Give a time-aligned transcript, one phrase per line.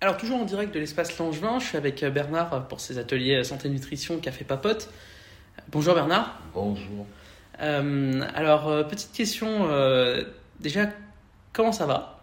[0.00, 3.36] Alors, toujours en direct de l'espace Langevin, je suis avec euh, Bernard pour ses ateliers
[3.36, 4.88] euh, santé nutrition Café Papote.
[5.70, 6.38] Bonjour Bernard.
[6.54, 7.06] Bonjour.
[7.60, 9.68] Euh, alors, petite question.
[9.70, 10.24] euh,
[10.58, 10.88] déjà,
[11.52, 12.20] comment ça va?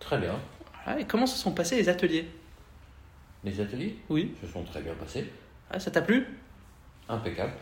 [0.00, 0.34] Très bien.
[0.84, 2.28] Voilà, Et comment se sont passés les ateliers?
[3.42, 3.96] Les ateliers?
[4.10, 4.34] Oui.
[4.42, 5.30] se sont très bien passés.
[5.70, 6.26] Ah, Ça t'a plu?
[7.08, 7.52] Impeccable.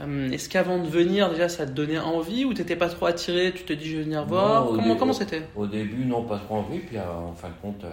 [0.00, 3.52] Euh, Est-ce qu'avant de venir, déjà, ça te donnait envie ou t'étais pas trop attiré?
[3.54, 4.70] Tu te dis, je vais venir voir?
[4.70, 5.42] Non, Comment c'était?
[5.56, 6.80] Au début, non, pas trop envie.
[6.80, 7.84] Puis en fin de compte,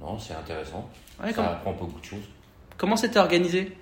[0.00, 0.88] non, c'est intéressant.
[1.22, 2.24] Ouais, Ça apprend beaucoup de choses.
[2.76, 3.76] Comment c'était organisé?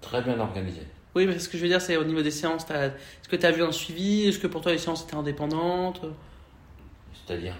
[0.00, 0.80] Très bien organisé.
[1.14, 2.64] Oui, mais ce que je veux dire, c'est au niveau des séances.
[2.70, 4.28] Est-ce que tu as vu un suivi?
[4.28, 6.02] Est-ce que pour toi, les séances étaient indépendantes?
[7.26, 7.54] C'est-à-dire?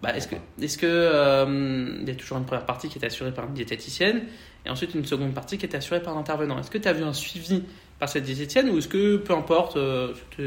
[0.00, 3.04] Bah, est-ce que, est-ce que euh, il y a toujours une première partie qui est
[3.04, 4.22] assurée par une diététicienne
[4.64, 6.58] et ensuite une seconde partie qui est assurée par l'intervenant?
[6.58, 7.62] Est-ce que tu as vu un suivi
[7.98, 10.42] par cette diététicienne ou est-ce que peu importe, euh, c'était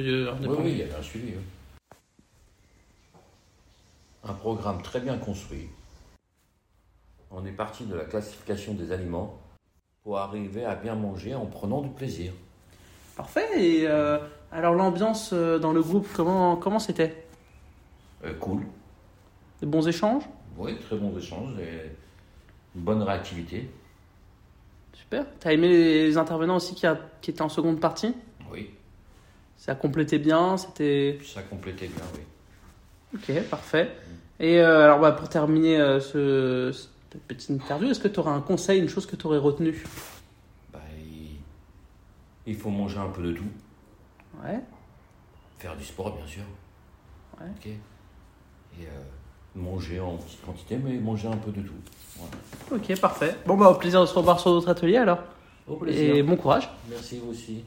[0.47, 1.27] Oui, oui, il y avait un suivi.
[1.27, 1.97] oui.
[4.27, 5.67] Un programme très bien construit.
[7.38, 9.38] On est parti de la classification des aliments
[10.03, 12.31] pour arriver à bien manger en prenant du plaisir.
[13.17, 13.47] Parfait.
[13.58, 14.17] Et euh,
[14.53, 17.25] alors l'ambiance euh, dans le groupe, comment comment c'était?
[18.23, 18.63] Euh, cool.
[19.61, 20.23] De bons échanges?
[20.58, 21.91] Oui, très bons échanges et
[22.73, 23.69] une bonne réactivité.
[24.94, 25.25] Super.
[25.41, 28.13] T'as aimé les intervenants aussi qui, a- qui étaient en seconde partie?
[28.50, 28.69] Oui,
[29.58, 31.19] Ça complétait bien, c'était.
[31.25, 32.22] ça complétait bien, oui.
[33.16, 33.91] Ok, parfait.
[34.39, 36.72] Et euh, alors bah, pour terminer euh, ce,
[37.16, 39.83] cette petite interview, est-ce que tu aurais un conseil, une chose que tu aurais retenue?
[40.73, 40.80] Bah,
[42.45, 42.55] il...
[42.55, 43.45] faut manger un peu de tout.
[44.44, 44.59] Ouais.
[45.57, 46.44] Faire du sport, bien sûr.
[47.39, 47.47] Ouais.
[47.57, 47.67] Ok.
[47.67, 49.03] Et euh,
[49.55, 51.73] manger en petite quantité, mais manger un peu de tout.
[52.17, 52.33] Voilà.
[52.72, 53.35] Ok, parfait.
[53.45, 55.19] Bon bah au plaisir de se revoir sur d'autres ateliers alors.
[55.67, 56.16] Au plaisir.
[56.16, 56.69] Et bon courage.
[56.89, 57.63] Merci vous aussi.